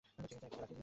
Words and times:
ঠিক 0.03 0.13
আছে, 0.25 0.35
একটা 0.35 0.37
খেলা 0.51 0.57
খেলি। 0.67 0.79